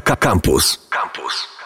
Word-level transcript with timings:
Campus. 0.00 0.78
Campus. 0.90 1.57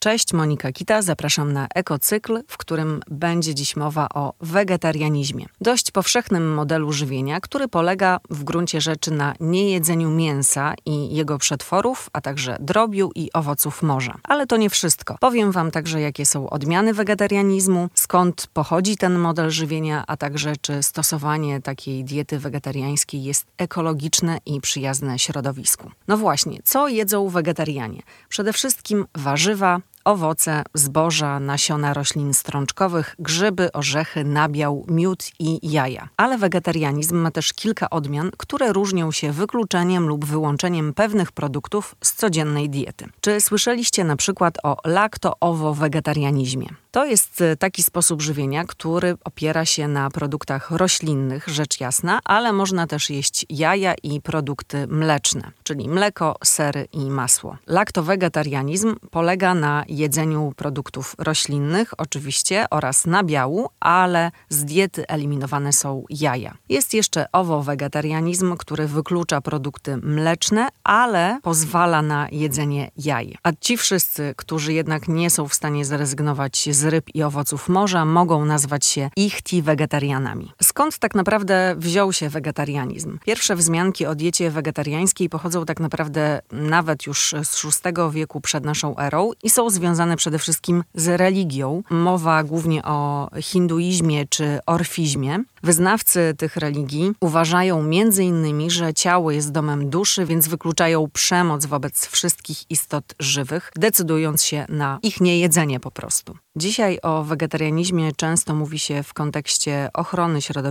Cześć, 0.00 0.32
Monika 0.32 0.72
Kita. 0.72 1.02
Zapraszam 1.02 1.52
na 1.52 1.66
ekocykl, 1.74 2.42
w 2.48 2.56
którym 2.56 3.00
będzie 3.10 3.54
dziś 3.54 3.76
mowa 3.76 4.08
o 4.14 4.32
wegetarianizmie. 4.40 5.46
Dość 5.60 5.90
powszechnym 5.90 6.54
modelu 6.54 6.92
żywienia, 6.92 7.40
który 7.40 7.68
polega 7.68 8.20
w 8.30 8.44
gruncie 8.44 8.80
rzeczy 8.80 9.10
na 9.10 9.34
niejedzeniu 9.40 10.10
mięsa 10.10 10.74
i 10.86 11.14
jego 11.14 11.38
przetworów, 11.38 12.10
a 12.12 12.20
także 12.20 12.56
drobiu 12.60 13.10
i 13.14 13.32
owoców 13.32 13.82
morza. 13.82 14.14
Ale 14.22 14.46
to 14.46 14.56
nie 14.56 14.70
wszystko. 14.70 15.16
Powiem 15.20 15.52
Wam 15.52 15.70
także, 15.70 16.00
jakie 16.00 16.26
są 16.26 16.50
odmiany 16.50 16.94
wegetarianizmu, 16.94 17.88
skąd 17.94 18.46
pochodzi 18.52 18.96
ten 18.96 19.18
model 19.18 19.50
żywienia, 19.50 20.04
a 20.06 20.16
także 20.16 20.52
czy 20.60 20.82
stosowanie 20.82 21.60
takiej 21.60 22.04
diety 22.04 22.38
wegetariańskiej 22.38 23.24
jest 23.24 23.46
ekologiczne 23.56 24.38
i 24.46 24.60
przyjazne 24.60 25.18
środowisku. 25.18 25.90
No 26.08 26.16
właśnie, 26.16 26.60
co 26.64 26.88
jedzą 26.88 27.28
wegetarianie? 27.28 28.02
Przede 28.28 28.52
wszystkim 28.52 29.06
warzywa, 29.14 29.80
owoce, 30.08 30.62
zboża, 30.74 31.40
nasiona 31.40 31.94
roślin 31.94 32.34
strączkowych, 32.34 33.14
grzyby, 33.18 33.72
orzechy, 33.72 34.24
nabiał, 34.24 34.86
miód 34.88 35.30
i 35.38 35.70
jaja. 35.72 36.08
Ale 36.16 36.38
wegetarianizm 36.38 37.16
ma 37.16 37.30
też 37.30 37.52
kilka 37.52 37.90
odmian, 37.90 38.30
które 38.36 38.72
różnią 38.72 39.12
się 39.12 39.32
wykluczeniem 39.32 40.08
lub 40.08 40.24
wyłączeniem 40.24 40.94
pewnych 40.94 41.32
produktów 41.32 41.96
z 42.04 42.14
codziennej 42.14 42.70
diety. 42.70 43.06
Czy 43.20 43.40
słyszeliście 43.40 44.04
na 44.04 44.16
przykład 44.16 44.58
o 44.62 44.76
lakto-owo-wegetarianizmie? 44.84 46.68
To 46.90 47.04
jest 47.04 47.40
e, 47.40 47.56
taki 47.56 47.82
sposób 47.82 48.22
żywienia, 48.22 48.64
który 48.64 49.16
opiera 49.24 49.64
się 49.64 49.88
na 49.88 50.10
produktach 50.10 50.70
roślinnych, 50.70 51.48
rzecz 51.48 51.80
jasna, 51.80 52.20
ale 52.24 52.52
można 52.52 52.86
też 52.86 53.10
jeść 53.10 53.46
jaja 53.50 53.94
i 54.02 54.20
produkty 54.20 54.86
mleczne, 54.86 55.50
czyli 55.62 55.88
mleko, 55.88 56.36
sery 56.44 56.88
i 56.92 57.10
masło. 57.10 57.56
Laktowegetarianizm 57.66 58.96
polega 59.10 59.54
na 59.54 59.84
jedzeniu 59.88 60.52
produktów 60.56 61.14
roślinnych, 61.18 62.00
oczywiście, 62.00 62.66
oraz 62.70 63.06
nabiału, 63.06 63.68
ale 63.80 64.30
z 64.48 64.64
diety 64.64 65.06
eliminowane 65.08 65.72
są 65.72 66.04
jaja. 66.10 66.56
Jest 66.68 66.94
jeszcze 66.94 67.26
owo-wegetarianizm, 67.32 68.56
który 68.56 68.86
wyklucza 68.86 69.40
produkty 69.40 69.96
mleczne, 69.96 70.68
ale 70.84 71.40
pozwala 71.42 72.02
na 72.02 72.28
jedzenie 72.32 72.90
jaj. 72.96 73.36
A 73.42 73.52
ci 73.60 73.76
wszyscy, 73.76 74.34
którzy 74.36 74.72
jednak 74.72 75.08
nie 75.08 75.30
są 75.30 75.48
w 75.48 75.54
stanie 75.54 75.84
zrezygnować 75.84 76.68
z 76.72 76.77
ryb 76.82 77.14
i 77.14 77.22
owoców 77.22 77.68
morza, 77.68 78.04
mogą 78.04 78.44
nazwać 78.44 78.86
się 78.86 79.10
ichti 79.16 79.62
wegetarianami. 79.62 80.52
Skąd 80.78 80.98
tak 80.98 81.14
naprawdę 81.14 81.74
wziął 81.78 82.12
się 82.12 82.28
wegetarianizm? 82.28 83.18
Pierwsze 83.26 83.56
wzmianki 83.56 84.06
o 84.06 84.14
diecie 84.14 84.50
wegetariańskiej 84.50 85.28
pochodzą 85.28 85.64
tak 85.64 85.80
naprawdę 85.80 86.40
nawet 86.52 87.06
już 87.06 87.34
z 87.44 87.64
VI 87.64 87.92
wieku 88.12 88.40
przed 88.40 88.64
naszą 88.64 88.98
erą 88.98 89.30
i 89.42 89.50
są 89.50 89.70
związane 89.70 90.16
przede 90.16 90.38
wszystkim 90.38 90.84
z 90.94 91.08
religią. 91.08 91.82
Mowa 91.90 92.44
głównie 92.44 92.82
o 92.84 93.30
hinduizmie 93.40 94.26
czy 94.26 94.58
orfizmie. 94.66 95.44
Wyznawcy 95.62 96.34
tych 96.38 96.56
religii 96.56 97.12
uważają 97.20 97.82
między 97.82 98.24
innymi, 98.24 98.70
że 98.70 98.94
ciało 98.94 99.30
jest 99.30 99.52
domem 99.52 99.90
duszy, 99.90 100.24
więc 100.24 100.48
wykluczają 100.48 101.08
przemoc 101.12 101.66
wobec 101.66 102.06
wszystkich 102.06 102.70
istot 102.70 103.14
żywych, 103.18 103.70
decydując 103.76 104.44
się 104.44 104.66
na 104.68 104.98
ich 105.02 105.20
niejedzenie 105.20 105.80
po 105.80 105.90
prostu. 105.90 106.36
Dzisiaj 106.56 106.98
o 107.02 107.24
wegetarianizmie 107.24 108.12
często 108.12 108.54
mówi 108.54 108.78
się 108.78 109.02
w 109.02 109.14
kontekście 109.14 109.90
ochrony 109.94 110.42
środowiska 110.42 110.67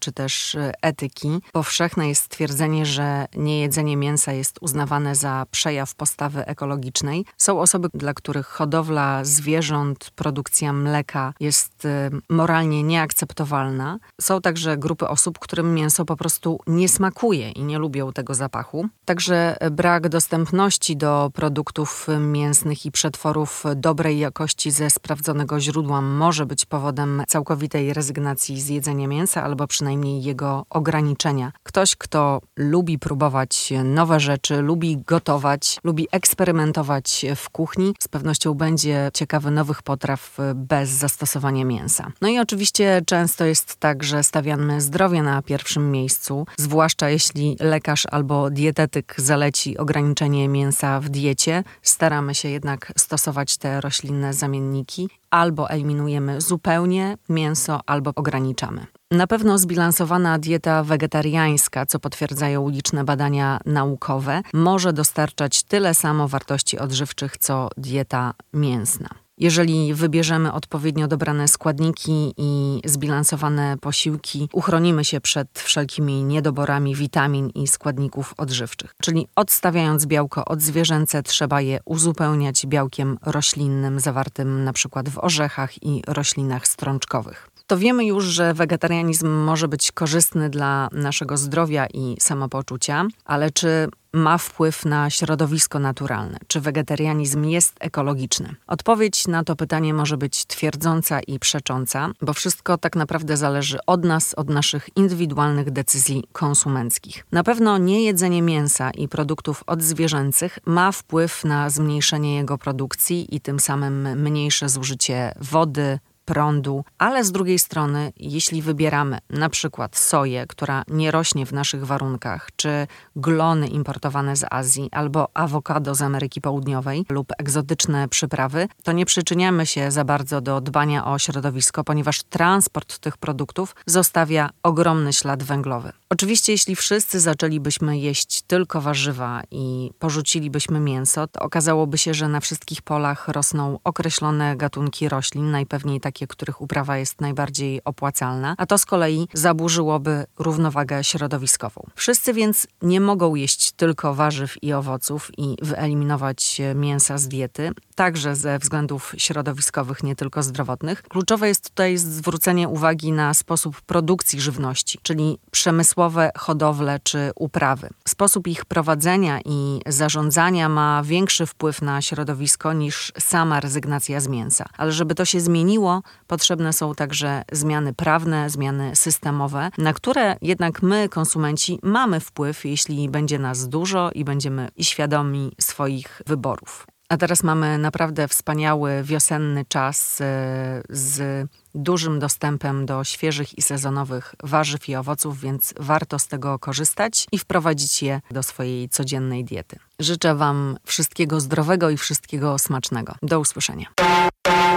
czy 0.00 0.12
też 0.12 0.54
e, 0.54 0.72
etyki. 0.82 1.40
Powszechne 1.52 2.08
jest 2.08 2.22
stwierdzenie, 2.22 2.86
że 2.86 3.26
niejedzenie 3.36 3.96
mięsa 3.96 4.32
jest 4.32 4.58
uznawane 4.60 5.14
za 5.14 5.46
przejaw 5.50 5.94
postawy 5.94 6.46
ekologicznej. 6.46 7.24
Są 7.36 7.60
osoby, 7.60 7.88
dla 7.94 8.14
których 8.14 8.46
hodowla 8.46 9.24
zwierząt, 9.24 10.10
produkcja 10.10 10.72
mleka 10.72 11.34
jest 11.40 11.84
e, 11.84 12.10
moralnie 12.28 12.82
nieakceptowalna. 12.82 13.98
Są 14.20 14.40
także 14.40 14.76
grupy 14.76 15.08
osób, 15.08 15.38
którym 15.38 15.74
mięso 15.74 16.04
po 16.04 16.16
prostu 16.16 16.60
nie 16.66 16.88
smakuje 16.88 17.50
i 17.50 17.62
nie 17.62 17.78
lubią 17.78 18.12
tego 18.12 18.34
zapachu. 18.34 18.88
Także 19.04 19.56
brak 19.70 20.08
dostępności 20.08 20.96
do 20.96 21.30
produktów 21.34 22.06
mięsnych 22.20 22.86
i 22.86 22.90
przetworów 22.92 23.64
dobrej 23.76 24.18
jakości 24.18 24.70
ze 24.70 24.90
sprawdzonego 24.90 25.60
źródła 25.60 26.00
może 26.00 26.46
być 26.46 26.64
powodem 26.64 27.22
całkowitej 27.28 27.94
rezygnacji 27.94 28.60
z 28.60 28.68
jedzenia 28.68 29.08
mięsa 29.08 29.35
albo 29.42 29.66
przynajmniej 29.66 30.22
jego 30.22 30.66
ograniczenia. 30.70 31.52
Ktoś, 31.62 31.96
kto 31.96 32.40
lubi 32.56 32.98
próbować 32.98 33.72
nowe 33.84 34.20
rzeczy, 34.20 34.62
lubi 34.62 34.96
gotować, 35.06 35.78
lubi 35.84 36.08
eksperymentować 36.12 37.26
w 37.36 37.50
kuchni, 37.50 37.94
z 38.00 38.08
pewnością 38.08 38.54
będzie 38.54 39.10
ciekawy 39.14 39.50
nowych 39.50 39.82
potraw 39.82 40.38
bez 40.54 40.90
zastosowania 40.90 41.64
mięsa. 41.64 42.12
No 42.20 42.28
i 42.28 42.38
oczywiście 42.38 43.02
często 43.06 43.44
jest 43.44 43.76
tak, 43.76 44.02
że 44.02 44.24
stawiamy 44.24 44.80
zdrowie 44.80 45.22
na 45.22 45.42
pierwszym 45.42 45.90
miejscu, 45.90 46.46
zwłaszcza 46.56 47.08
jeśli 47.08 47.56
lekarz 47.60 48.06
albo 48.10 48.50
dietetyk 48.50 49.14
zaleci 49.18 49.78
ograniczenie 49.78 50.48
mięsa 50.48 51.00
w 51.00 51.08
diecie, 51.08 51.64
staramy 51.82 52.34
się 52.34 52.48
jednak 52.48 52.92
stosować 52.96 53.56
te 53.56 53.80
roślinne 53.80 54.34
zamienniki 54.34 55.08
albo 55.30 55.70
eliminujemy 55.70 56.40
zupełnie 56.40 57.16
mięso, 57.28 57.80
albo 57.86 58.12
ograniczamy. 58.14 58.86
Na 59.10 59.26
pewno 59.26 59.58
zbilansowana 59.58 60.38
dieta 60.38 60.82
wegetariańska, 60.82 61.86
co 61.86 61.98
potwierdzają 61.98 62.68
liczne 62.68 63.04
badania 63.04 63.60
naukowe, 63.66 64.42
może 64.54 64.92
dostarczać 64.92 65.62
tyle 65.62 65.94
samo 65.94 66.28
wartości 66.28 66.78
odżywczych 66.78 67.36
co 67.38 67.68
dieta 67.76 68.34
mięsna. 68.52 69.25
Jeżeli 69.38 69.94
wybierzemy 69.94 70.52
odpowiednio 70.52 71.08
dobrane 71.08 71.48
składniki 71.48 72.34
i 72.36 72.80
zbilansowane 72.84 73.76
posiłki, 73.80 74.48
uchronimy 74.52 75.04
się 75.04 75.20
przed 75.20 75.48
wszelkimi 75.58 76.24
niedoborami 76.24 76.94
witamin 76.94 77.50
i 77.54 77.68
składników 77.68 78.34
odżywczych. 78.36 78.94
Czyli 79.02 79.26
odstawiając 79.36 80.06
białko 80.06 80.44
odzwierzęce, 80.44 81.22
trzeba 81.22 81.60
je 81.60 81.78
uzupełniać 81.84 82.66
białkiem 82.66 83.18
roślinnym 83.26 84.00
zawartym 84.00 84.70
przykład 84.72 85.08
w 85.08 85.18
orzechach 85.18 85.82
i 85.82 86.02
roślinach 86.06 86.68
strączkowych 86.68 87.50
to 87.66 87.78
wiemy 87.78 88.04
już, 88.04 88.24
że 88.24 88.54
wegetarianizm 88.54 89.28
może 89.28 89.68
być 89.68 89.92
korzystny 89.92 90.50
dla 90.50 90.88
naszego 90.92 91.36
zdrowia 91.36 91.86
i 91.94 92.16
samopoczucia, 92.20 93.04
ale 93.24 93.50
czy 93.50 93.88
ma 94.12 94.38
wpływ 94.38 94.84
na 94.84 95.10
środowisko 95.10 95.78
naturalne? 95.78 96.38
Czy 96.46 96.60
wegetarianizm 96.60 97.44
jest 97.44 97.74
ekologiczny? 97.80 98.54
Odpowiedź 98.66 99.26
na 99.26 99.44
to 99.44 99.56
pytanie 99.56 99.94
może 99.94 100.16
być 100.16 100.46
twierdząca 100.46 101.20
i 101.20 101.38
przecząca, 101.38 102.10
bo 102.22 102.32
wszystko 102.32 102.78
tak 102.78 102.96
naprawdę 102.96 103.36
zależy 103.36 103.78
od 103.86 104.04
nas, 104.04 104.34
od 104.34 104.50
naszych 104.50 104.88
indywidualnych 104.96 105.70
decyzji 105.70 106.24
konsumenckich. 106.32 107.26
Na 107.32 107.44
pewno 107.44 107.78
niejedzenie 107.78 108.42
mięsa 108.42 108.90
i 108.90 109.08
produktów 109.08 109.62
odzwierzęcych 109.66 110.58
ma 110.66 110.92
wpływ 110.92 111.44
na 111.44 111.70
zmniejszenie 111.70 112.36
jego 112.36 112.58
produkcji 112.58 113.34
i 113.36 113.40
tym 113.40 113.60
samym 113.60 114.22
mniejsze 114.22 114.68
zużycie 114.68 115.34
wody, 115.40 115.98
prądu, 116.26 116.84
ale 116.98 117.24
z 117.24 117.32
drugiej 117.32 117.58
strony, 117.58 118.12
jeśli 118.16 118.62
wybieramy 118.62 119.18
na 119.30 119.48
przykład 119.48 119.96
soję, 119.96 120.46
która 120.48 120.82
nie 120.88 121.10
rośnie 121.10 121.46
w 121.46 121.52
naszych 121.52 121.86
warunkach, 121.86 122.48
czy 122.56 122.86
glony 123.16 123.68
importowane 123.68 124.36
z 124.36 124.44
Azji, 124.50 124.88
albo 124.92 125.28
awokado 125.34 125.94
z 125.94 126.02
Ameryki 126.02 126.40
Południowej 126.40 127.04
lub 127.08 127.32
egzotyczne 127.38 128.08
przyprawy, 128.08 128.68
to 128.82 128.92
nie 128.92 129.06
przyczyniamy 129.06 129.66
się 129.66 129.90
za 129.90 130.04
bardzo 130.04 130.40
do 130.40 130.60
dbania 130.60 131.06
o 131.06 131.18
środowisko, 131.18 131.84
ponieważ 131.84 132.22
transport 132.22 132.98
tych 132.98 133.16
produktów 133.16 133.74
zostawia 133.86 134.50
ogromny 134.62 135.12
ślad 135.12 135.42
węglowy. 135.42 135.92
Oczywiście, 136.10 136.52
jeśli 136.52 136.76
wszyscy 136.76 137.20
zaczęlibyśmy 137.20 137.98
jeść 137.98 138.42
tylko 138.42 138.80
warzywa 138.80 139.42
i 139.50 139.90
porzucilibyśmy 139.98 140.80
mięso, 140.80 141.26
to 141.26 141.40
okazałoby 141.40 141.98
się, 141.98 142.14
że 142.14 142.28
na 142.28 142.40
wszystkich 142.40 142.82
polach 142.82 143.28
rosną 143.28 143.78
określone 143.84 144.56
gatunki 144.56 145.08
roślin, 145.08 145.50
najpewniej 145.50 146.00
takie, 146.00 146.15
których 146.28 146.60
uprawa 146.60 146.98
jest 146.98 147.20
najbardziej 147.20 147.84
opłacalna, 147.84 148.54
a 148.58 148.66
to 148.66 148.78
z 148.78 148.86
kolei 148.86 149.28
zaburzyłoby 149.32 150.26
równowagę 150.38 151.04
środowiskową. 151.04 151.86
Wszyscy 151.94 152.32
więc 152.32 152.66
nie 152.82 153.00
mogą 153.00 153.34
jeść 153.34 153.72
tylko 153.72 154.14
warzyw 154.14 154.62
i 154.62 154.72
owoców 154.72 155.30
i 155.38 155.56
wyeliminować 155.62 156.60
mięsa 156.74 157.18
z 157.18 157.28
diety, 157.28 157.70
także 157.94 158.36
ze 158.36 158.58
względów 158.58 159.14
środowiskowych, 159.18 160.02
nie 160.02 160.16
tylko 160.16 160.42
zdrowotnych. 160.42 161.02
Kluczowe 161.02 161.48
jest 161.48 161.68
tutaj 161.68 161.96
zwrócenie 161.96 162.68
uwagi 162.68 163.12
na 163.12 163.34
sposób 163.34 163.80
produkcji 163.80 164.40
żywności, 164.40 164.98
czyli 165.02 165.38
przemysłowe 165.50 166.30
hodowle 166.38 167.00
czy 167.02 167.30
uprawy. 167.36 167.88
Sposób 168.08 168.46
ich 168.46 168.64
prowadzenia 168.64 169.40
i 169.44 169.80
zarządzania 169.86 170.68
ma 170.68 171.02
większy 171.02 171.46
wpływ 171.46 171.82
na 171.82 172.02
środowisko 172.02 172.72
niż 172.72 173.12
sama 173.18 173.60
rezygnacja 173.60 174.20
z 174.20 174.28
mięsa. 174.28 174.64
Ale 174.76 174.92
żeby 174.92 175.14
to 175.14 175.24
się 175.24 175.40
zmieniło, 175.40 176.02
potrzebne 176.26 176.72
są 176.72 176.94
także 176.94 177.42
zmiany 177.52 177.94
prawne, 177.94 178.50
zmiany 178.50 178.96
systemowe, 178.96 179.70
na 179.78 179.92
które 179.92 180.36
jednak 180.42 180.82
my, 180.82 181.08
konsumenci, 181.08 181.78
mamy 181.82 182.20
wpływ, 182.20 182.64
jeśli 182.64 183.08
będzie 183.08 183.38
nas 183.38 183.68
dużo 183.68 184.10
i 184.10 184.24
będziemy 184.24 184.68
świadomi 184.80 185.52
swoich 185.60 186.22
wyborów. 186.26 186.86
A 187.08 187.16
teraz 187.16 187.42
mamy 187.42 187.78
naprawdę 187.78 188.28
wspaniały 188.28 189.02
wiosenny 189.02 189.64
czas 189.64 190.20
e, 190.20 190.82
z 190.88 191.48
dużym 191.74 192.18
dostępem 192.18 192.86
do 192.86 193.04
świeżych 193.04 193.58
i 193.58 193.62
sezonowych 193.62 194.34
warzyw 194.42 194.88
i 194.88 194.96
owoców, 194.96 195.40
więc 195.40 195.74
warto 195.80 196.18
z 196.18 196.28
tego 196.28 196.58
korzystać 196.58 197.26
i 197.32 197.38
wprowadzić 197.38 198.02
je 198.02 198.20
do 198.30 198.42
swojej 198.42 198.88
codziennej 198.88 199.44
diety. 199.44 199.78
Życzę 199.98 200.34
Wam 200.34 200.76
wszystkiego 200.84 201.40
zdrowego 201.40 201.90
i 201.90 201.96
wszystkiego 201.96 202.58
smacznego. 202.58 203.14
Do 203.22 203.40
usłyszenia. 203.40 203.86